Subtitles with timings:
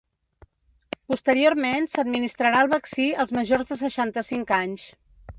[1.11, 4.87] Posteriorment, s’administrarà el vaccí als majors de seixanta-cinc anys.